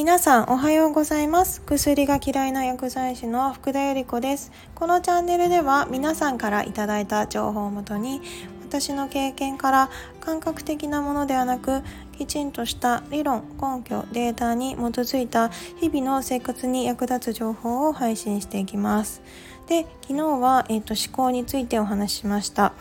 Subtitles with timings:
[0.00, 1.60] 皆さんおはようございます。
[1.60, 4.50] 薬が嫌いな薬剤師の福田由里子です。
[4.74, 8.22] このチャンネルでは皆さんからいただいた情報をもとに
[8.62, 9.90] 私の経験から
[10.20, 11.82] 感覚的なものではなく
[12.16, 19.20] きちんとした理論根拠データに基づいた日々の生活に役立つ情報を配信していきます。
[19.66, 22.72] で昨日は、えーと、思考についてお話ししました。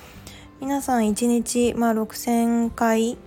[0.61, 3.17] 皆さん1日、まあ、6000回。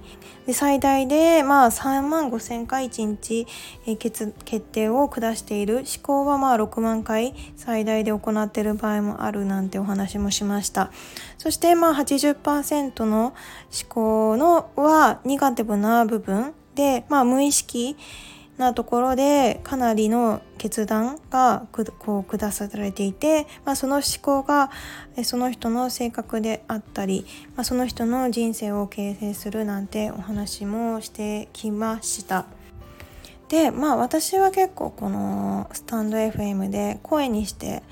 [0.45, 3.47] で最大で、まあ、3万5000回1日、
[3.97, 5.77] 決定を下している。
[5.77, 10.91] 思考はまあ6万回最大で行っている場合もあるなんてお話もしました。
[11.39, 13.35] そしてまあ80%の思
[13.89, 17.97] 考のはニガティブな部分で、まあ、無意識
[18.63, 21.67] なところでかなりの決断が
[21.99, 24.71] こう下されていて、まあ、その思考が
[25.25, 27.27] その人の性格であったり、
[27.57, 32.47] まあ、その人の人生を形成するなんてお話もしてきました。
[33.49, 37.83] でまあ私は結構このスタンド FM で声にして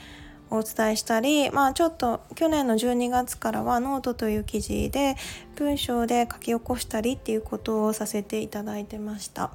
[0.50, 5.16] お伝えしたり、まあ、ちょっと去年の12月からはノートという記事で
[5.54, 9.52] 文章で書き起こしたりっていうことをさせていただいてました。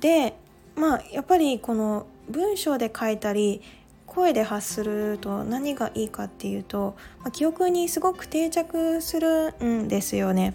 [0.00, 0.36] で
[0.76, 3.62] まあやっぱりこの文章で書いたり
[4.06, 10.54] 声で発すると何がいいかっていうと、まあ、記憶にすごく定着するんですよね。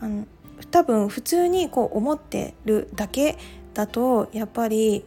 [0.00, 0.26] あの
[0.70, 3.36] 多分普通にこう思ってるだけ
[3.74, 5.04] だとやっぱり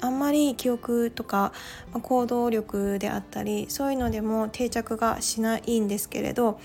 [0.00, 1.52] あんまり記憶とか、
[2.02, 6.58] 行動力であったりそういうのでも定着がしないんですけれど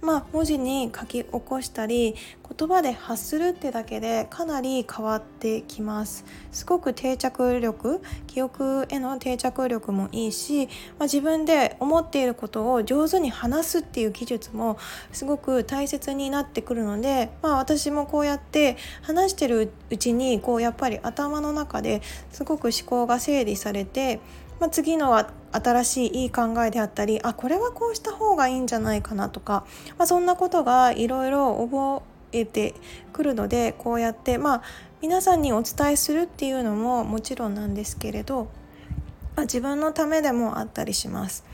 [0.00, 2.14] まあ、文字に書き起こしたり
[2.58, 6.24] 言葉で発するってだけでかなり変わってきます。
[6.52, 14.78] すごく定着力記憶への定着力もいいし、まあ、自分で思っていることを上手に話すっていう技術も
[15.12, 24.20] すごく大切になってくるので、まあ、私もこうやって話してるうちにこうやっぱり頭の中ですごく思考が整理されて
[24.60, 29.64] まあ、次のは新しいいい考えであったりあこれはこうした方がいいんじゃないかなとか、
[29.96, 32.02] まあ、そんなことがいろいろ覚
[32.32, 32.74] えて
[33.12, 34.62] くるのでこうやってまあ
[35.00, 38.44] 皆さんにお伝えするっていうのももちろんなんですけれど、
[39.36, 41.44] まあ、自分のためでもあったりします。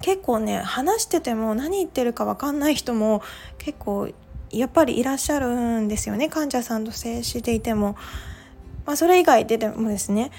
[0.00, 3.22] 結構ね話してても何言ってるか分かんない人も
[3.58, 4.08] 結構
[4.50, 6.28] やっぱりいらっしゃるんですよね。
[6.28, 7.96] 患者さんと接していても、
[8.86, 10.30] まあ、それ以外ででもですね。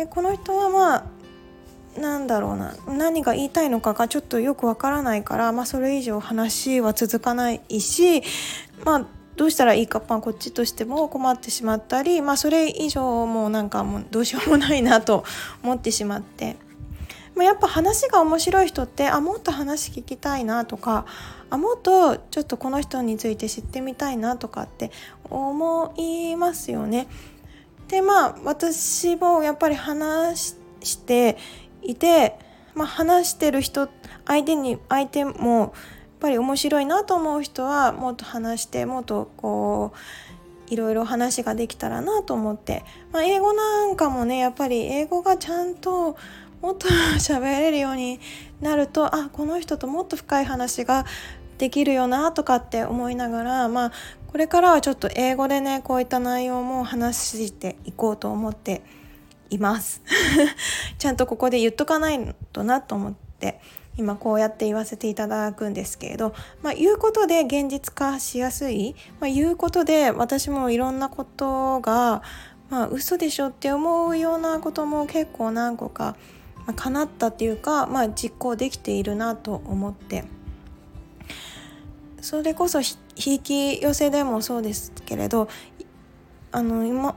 [0.00, 8.22] でこの人はまあなんだろうな何が言いたいのかがちょっとよくわからないから、まあ、それ以上話は続かないし
[8.84, 9.06] まあ
[9.36, 15.24] どうしたらいいか、まあ、こっちとしても困ってしまったり、まあ、それ以上もうなんかもうどうしようもないなと
[15.62, 16.56] 思ってしまって。
[17.34, 21.06] まあ、やっぱ話が面白い人ってあもっと話聞きたいなとか
[21.48, 24.90] あもっとちょっとこの人について知ってみたいなとかって
[25.24, 27.06] 思いますよね。
[27.90, 31.36] でまあ私もやっぱり話して
[31.82, 32.38] いて、
[32.74, 33.88] まあ、話してる人
[34.26, 35.70] 相手に相手もやっ
[36.20, 39.92] ぱり面白いなと思う人はもっと話してもっとこ
[40.68, 46.16] ういろいろ話ができたらなと思って、まあ、英語なんかもねやっぱり英語がちゃんと
[46.62, 46.86] もっと
[47.18, 48.20] 喋れるように
[48.60, 51.06] なるとあこの人ともっと深い話が
[51.60, 53.92] できるよなとかって思いながらまあ
[54.28, 58.82] これからはちょっと英語でねこういった内容も話していこうと思って
[59.50, 60.00] います。
[60.98, 63.60] ちゃんとここで言っとかないとなと思って
[63.98, 66.32] 今こうやって言わせていただくんですけれど、
[66.62, 72.22] まあ、言うことで現実化しやすい、まあ、言うことで私もいろんなことが、
[72.70, 76.16] まあ、嘘でしょって思うようなことも結構何個か、
[76.66, 80.24] まあ、叶ったっていうか、まあ、実行できているなと思って
[82.20, 85.48] それこそ引き寄せでもそうですけれど
[86.52, 87.16] あの今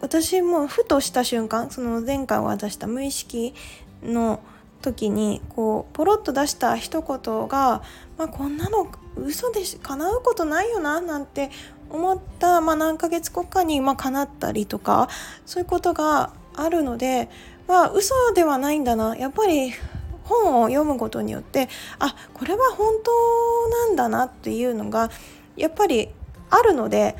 [0.00, 3.54] 私もふとした瞬間その前回渡した無意識
[4.02, 4.40] の
[4.80, 7.82] 時にこうポロッと出した一言が、
[8.16, 11.50] まあ、こんなの嘘でし叶うことないよななんて
[11.90, 15.08] 思った、まあ、何ヶ月後かにまあ叶ったりとか
[15.44, 17.28] そういうことがあるので
[17.68, 19.16] まあ嘘ではないんだな。
[19.16, 19.72] やっぱり
[20.30, 21.68] 本を読むことによって
[21.98, 25.10] あこれは本当なんだなっていうのが
[25.56, 26.08] やっぱり
[26.48, 27.16] あるので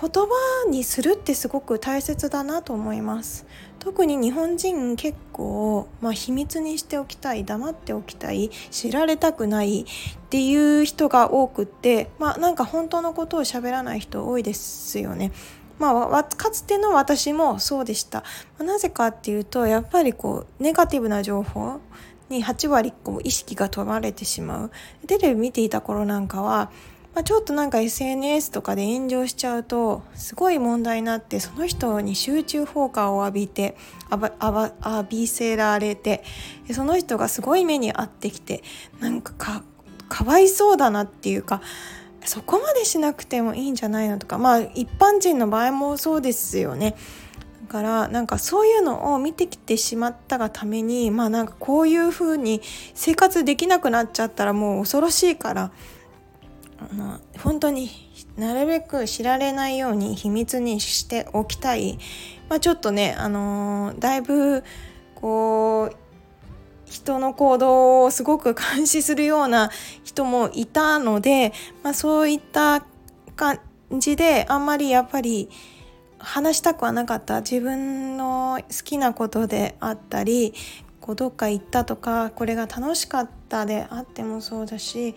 [0.00, 0.30] 言葉
[0.70, 3.46] にするってすごく大切だなと思います。
[3.80, 9.86] 特に日本人結構、まあ、秘密にしておきたい黙っておきたい知られたくないっ
[10.28, 15.32] ていう人が多くってまあなんか本当のことを喋らない人多いですよね。
[15.80, 18.22] まあ、かつての私もそうでした。
[18.58, 21.80] ま、なぜかっていうと、やっぱりこう、ネガティブな情報
[22.30, 24.70] に8割こう意識が取られてしまう。
[25.06, 26.70] テレビ見ていた頃なんかは、
[27.14, 33.76] まあ、ちょっとなんか SNS とかで炎上しちゃうとすごい問題になってその人に集中放火を浴びて
[34.10, 36.22] 浴びせられて
[36.72, 38.62] その人がすごい目に遭ってきて
[39.00, 39.64] なんかか
[40.08, 41.62] かわいそうだなっていうか
[42.24, 46.94] そこまでしなくてもいいんじゃないのとかまあ一般人の場合もそうですよね。
[47.66, 52.60] だからなんかそういうのを見てきてしまったがためにまあなんかこういう風に
[52.94, 55.70] 生活できなくなっちゃったらもう恐ろしいから
[56.90, 57.90] あの本当に
[58.36, 61.98] なるべく知られないように秘密にしておきたい、
[62.48, 64.64] まあ、ちょっとね、あのー、だいぶ
[65.14, 65.96] こう
[66.90, 69.70] 人の行動をすごく監視するような
[70.04, 71.52] 人もいたので、
[71.82, 72.84] まあ、そういった
[73.36, 73.60] 感
[73.96, 75.48] じであんまりやっぱり
[76.18, 77.40] 話したくはなかった。
[77.40, 80.52] 自分の好きなことであったり
[81.00, 85.14] こうどっか行ったとかこれが楽しかったであってもそうだし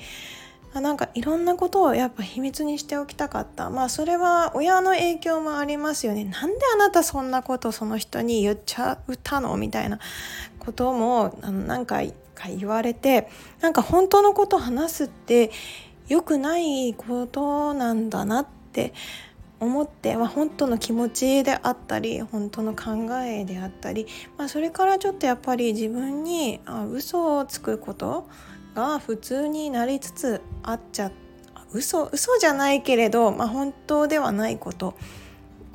[0.73, 3.69] あなんかいろんなことをやっぱ秘密にしておきたかった。
[3.69, 6.23] まあそれは親の影響もありますよね。
[6.23, 9.99] なんであなたそんなことその人に言っちゃったのみたいな
[10.59, 13.29] こともあの何回か言われて
[13.61, 15.51] なんか本当のこと話すって
[16.07, 18.93] 良くないことなんだなって
[19.59, 28.27] 思って、まあ、本当の気持ちであったり本当の考えであったり、まあ、それからちょっとやっぱり自分にあ嘘をつくこと
[28.73, 31.11] が普通になりつつあっちゃ
[31.73, 34.95] 嘘嘘じゃないけれど、まあ、本当ではないこと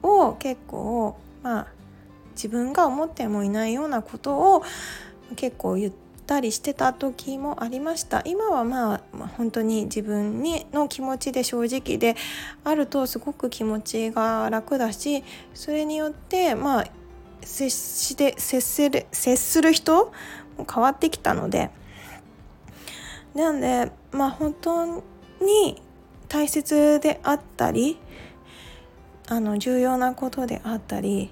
[0.02, 1.66] を結構まあ
[2.32, 4.62] 自分が思ってもいないようなことを
[5.34, 5.92] 結構言っ
[6.24, 8.22] たりしてた時もありました。
[8.24, 12.14] 今はまあ、本当に自分にの気持ちで正直で
[12.62, 16.86] あるとすごく気持ちが楽だしそれによってまあ
[17.42, 20.12] 接して接する接する人
[20.56, 21.70] も変わってきたので
[23.38, 24.84] なんでまあ本当
[25.40, 25.80] に
[26.28, 27.98] 大切であったり
[29.28, 31.30] あの重要なことであったり、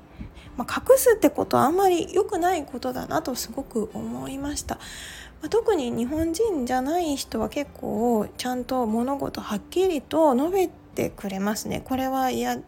[0.57, 4.79] まあ、隠すってことはあんまり良くないことだなとすごく思いました。
[5.43, 11.81] ま、特に日本人じゃない人は結構ちゃんと物事はっきりと述べてくれますね。
[11.85, 12.63] これは嫌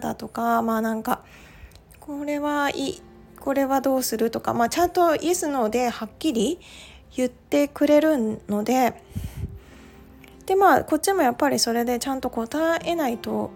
[0.00, 1.22] だとかまあなんか
[2.00, 3.00] これはい
[3.40, 6.60] これはどうするとか、まあ、ちゃんとイエスノーではっきり
[7.16, 8.94] 言ってくれるので
[10.46, 13.50] でまあこっちもやっぱりそれでちゃんと答えないと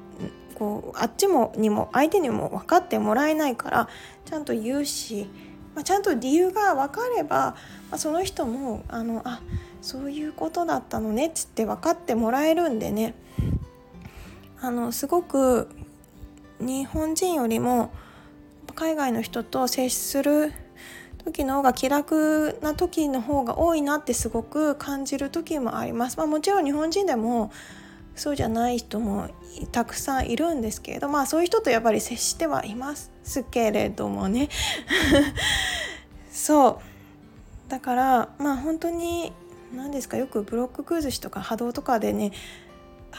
[0.54, 3.88] こうあっちもにも相手にも分かってもらえないから
[4.24, 5.28] ちゃんと言うし、
[5.74, 7.56] まあ、ちゃんと理由が分かれば、ま
[7.92, 9.40] あ、その人もあのあ
[9.82, 13.14] そういうことだったのねっつって分かってもらえるんでね。
[14.60, 15.68] あのすごく
[16.58, 17.92] 日本人よりも
[18.74, 20.52] 海外の人と接する
[21.24, 26.16] 時の方が気楽な時の方が多いなってすごく感じる時もあります。
[26.16, 27.50] まあ、もちろん日本人でも
[28.14, 29.28] そうじゃない人も
[29.70, 33.10] たくさんいるんですけれどまあそういう人とやっぱり接してはいます
[33.50, 34.48] けれどもね。
[36.30, 36.80] そ
[37.66, 37.70] う。
[37.70, 39.32] だからまあ本当に
[39.74, 42.32] 何ですかよくブロック崩しとか波動とかでね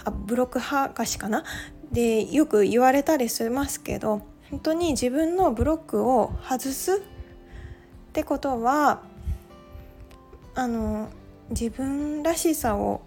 [0.03, 1.43] あブロック剥がしかな？
[1.91, 7.01] でよく言われたりしますけど本当に自分のブロックを外す
[8.19, 9.01] ってことは
[10.53, 11.07] あの
[11.51, 12.99] 自分らしさを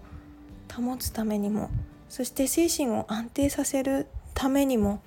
[0.75, 1.69] 保つためにも
[2.09, 5.03] そして精神を安定させるためにも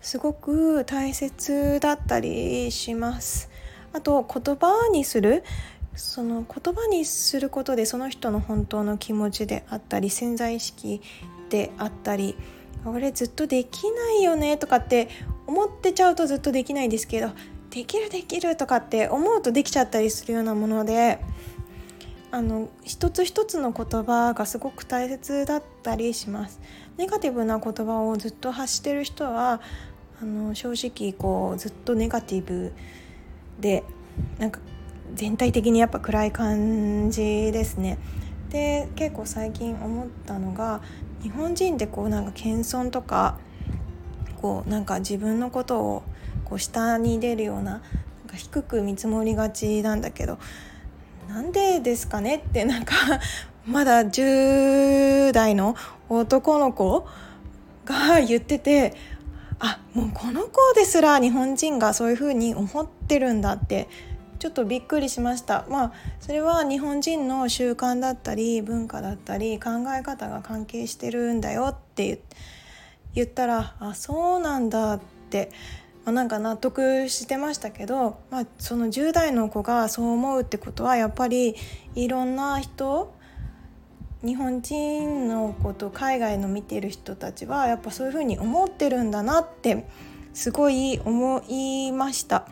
[0.00, 3.50] すごく大切だったりします。
[3.92, 5.42] あと言葉にする
[5.96, 11.02] その言葉にすることでその人の本当の気持ちであったり潜在意識
[11.50, 12.36] であったり
[12.84, 15.08] 俺ずっとできないよねとかって
[15.48, 17.30] 思ってちゃうとずっとできないんですけど
[17.70, 21.18] できるできるとかって思うとできちゃったりするようなもので
[22.30, 26.60] あの一つ一つの言葉がすごく大切だったりします。
[26.98, 29.60] ネガティブな言葉をずっと発してる人は
[30.20, 32.72] あの正直こうずっとネガティブ
[33.60, 33.84] で
[34.38, 34.60] なんか
[35.14, 37.22] 全体的にやっぱ暗い感じ
[37.52, 37.98] ですね。
[38.50, 40.80] で結構最近思ったのが
[41.22, 43.38] 日本人ってこうなんか謙遜とか
[44.40, 46.02] こうなんか自分のことを
[46.48, 47.80] こう下に出るようななん
[48.26, 50.38] か低く見積もりがちなんだけど
[51.28, 52.94] なんでですかねってなんか
[53.66, 55.76] まだ10代の
[56.08, 57.06] 男の子
[57.84, 58.94] が言ってて
[59.58, 63.88] あもうこの子ですら日本人がそういうふうに思ってるんだって
[64.38, 65.66] ちょっとびっくりしました。
[65.68, 72.20] まあそれは日本人の習慣だったり文化だったり考え方が関係してるんだよって
[73.14, 75.00] 言ったらあそうなんだっ
[75.30, 75.50] て。
[76.08, 81.54] まあ、なんか納得してましたけど、まあ、その10代の子がそう思うってことはやっぱり
[81.94, 83.12] いろんな人
[84.24, 89.86] 日本人のこと海外の見てる人たちはやっぱそういうふうに思ってるんだなって
[90.32, 92.48] すごい思いました。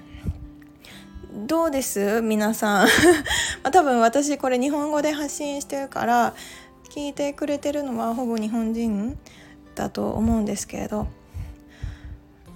[1.46, 2.20] どうです？
[2.20, 2.88] 皆さん
[3.64, 6.34] ま多分私これ日本語で発信してるから
[6.90, 9.18] 聞いてくれてるのはほぼ日本人
[9.74, 11.06] だと思うんですけれど、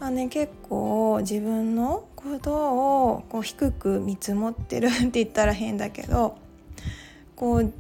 [0.01, 6.39] まあね、結構自分のことをこう低く見積もってるって言ったら変だけど
[7.37, 7.73] こう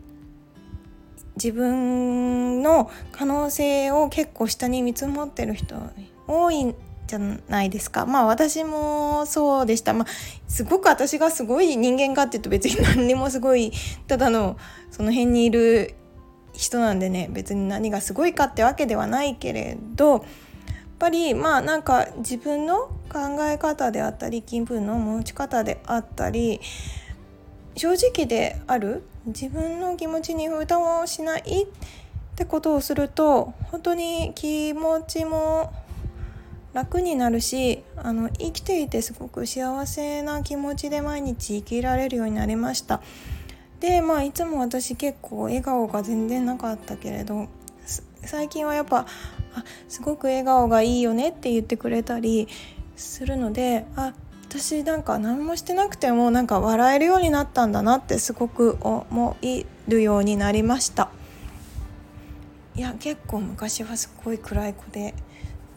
[1.37, 5.77] 自分の可能性を結構下に見積もってる人
[6.27, 6.75] 多いん
[7.07, 8.05] じゃないですか。
[8.05, 9.95] まあ私もそうでした。
[9.95, 10.07] まあ
[10.47, 13.73] すごく私がすごい人間かっていうと別に何にもすごい
[14.07, 14.59] ただの
[14.91, 15.95] その辺にいる
[16.53, 20.27] 人なんでね別に何がすごいかってわけではないけれど
[21.01, 26.61] ぱりまあなんか自分の考え方であったり気分の持ち方であったり
[27.75, 31.67] 正直である自分の気持ちに負担をしないっ
[32.37, 35.73] てことをすると本当に気持ちも
[36.75, 43.01] 楽になるしあの生きていてすごく幸せな気持ちで毎日生きられるようになりました。
[43.81, 47.49] でまあいつも私結構笑顔が全然なかったけれど
[48.23, 49.07] 最近はやっぱ
[49.55, 52.49] あすごく笑顔がいいよねって言ってくれたり
[52.97, 54.13] するのであ
[54.49, 61.11] 私なんか何もしてなくてもなんか笑えるようになったんだなってすごく思えるようになりました。
[62.75, 65.15] いや結構昔はすごい暗い子で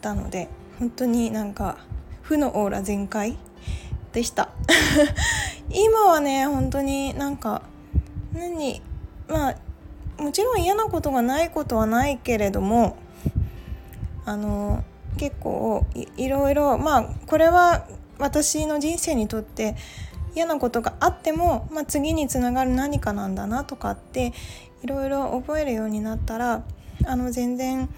[0.00, 1.78] たので本当になんか
[2.22, 3.36] 負のオーラ全開
[4.12, 4.50] でした。
[5.70, 7.62] 今はね本当になんか
[8.32, 8.82] 何
[9.28, 9.56] まあ
[10.22, 12.96] もちろん嫌なことがないことはないけれども
[14.24, 14.84] あの
[15.16, 17.86] 結構いろいろまあこれは
[18.18, 19.76] 私の人生にとって
[20.34, 24.32] 嫌なことがあっても、まあ、次につながる何かなんだなとかって
[24.82, 26.64] いろいろ覚えるようになったら
[27.06, 27.88] あの全然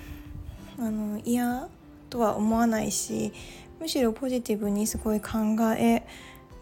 [0.79, 1.69] あの嫌
[2.11, 3.33] とは思わないし
[3.81, 5.39] むしろポジティブにすごい考
[5.79, 6.07] え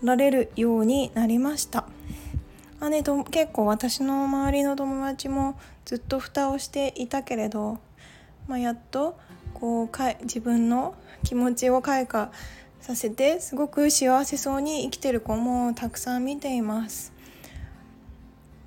[0.02, 1.86] られるようになりました。
[2.80, 7.78] あね、と結構私の周りの友達もずっと蓋をしていたけれど、
[8.46, 9.16] まあ、やっと
[9.54, 12.30] こうかい自分の気持ちを開花
[12.80, 17.14] させてすごく幸せそうに生きてる子もたくさん見ています。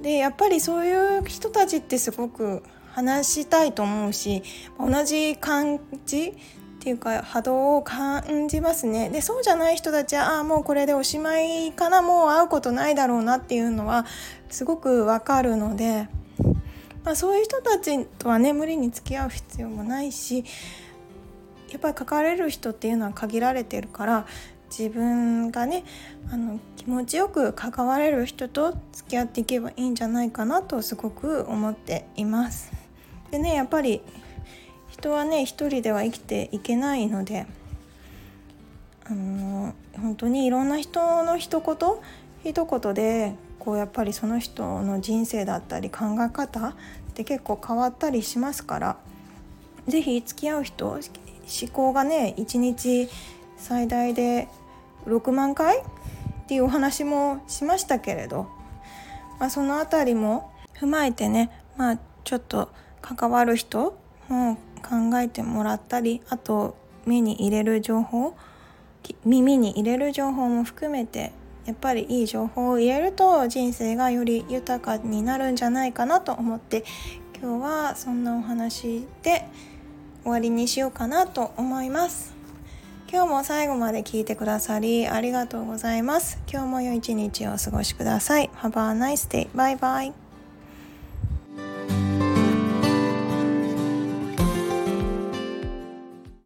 [0.01, 4.43] でやっぱりそういう人たちってすごく話したいと思うし
[4.79, 6.33] 同じ感じっ
[6.79, 14.05] ていうか波動を感じますねでそうじゃない人たちはああもうこれでおしまいかなもう会うことないだろうなっていうのは
[14.49, 16.07] すごくわかるので、
[17.07, 20.43] まあ、そういう人たちとはね無理に付き合う必要もないし
[21.69, 24.27] やっぱり書かれる人っていうのは限られてるから
[24.69, 25.85] 自分がね
[26.29, 32.73] あの気持ちよく関われる人と付き合っていけばいいんじゃないかなとすごく思っています。
[33.31, 34.01] でねやっぱり
[34.89, 37.47] 人はね一人では生きていけないので
[39.05, 41.77] あの本当にいろんな人の一言
[42.43, 43.33] 一言で
[43.67, 46.73] こうやっぱりその人の人生だったり考え方っ
[47.13, 48.97] て結構変わったりしますから
[49.89, 51.01] 是非付き合う人思
[51.73, 53.09] 考がね1日
[53.57, 54.47] 最大で
[55.05, 55.83] 6万回っ
[56.47, 58.47] ていうお話もしましたけれど、
[59.37, 62.69] まあ、その辺りも踏まえてねまあちょっと
[63.01, 68.33] 関わる人も考えてもらったりあと目に入れる情報
[69.25, 71.33] 耳に入れる情報も含めて
[71.67, 76.85] やっぱりいい情報を入れると人生がより豊かになるんじゃないかなと思って
[77.39, 79.45] 今日はそんなお話で
[80.23, 82.35] 終わりにしようかなと思います。
[83.09, 86.39] 今日も最後まで聞いてくださりありがとうございます。
[86.51, 88.49] 今日も良い一日をお過ごしください。
[88.61, 89.47] Have a nice day.
[89.55, 90.26] バイバイ